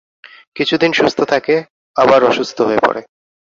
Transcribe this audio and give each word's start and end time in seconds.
কিছুদিন 0.55 0.91
সুস্থ 0.93 1.19
থাকে, 1.23 1.55
আবার 1.95 2.19
অসুস্থ 2.23 2.57
হয়ে 2.61 2.83
পড়ে। 2.85 3.01